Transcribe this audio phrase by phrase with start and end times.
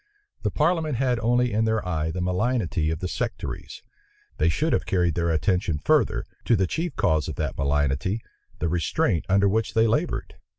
[0.41, 3.83] The parliament had only in their eye the malignity of the sectaries;
[4.37, 8.19] they should have carried their attention further, to the chief cause of that malignity,
[8.57, 10.37] the restraint under which they labored.